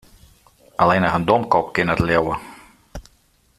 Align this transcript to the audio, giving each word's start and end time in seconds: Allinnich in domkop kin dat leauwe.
Allinnich 0.85 1.17
in 1.19 1.27
domkop 1.29 1.67
kin 1.75 1.89
dat 1.91 2.01
leauwe. 2.07 2.35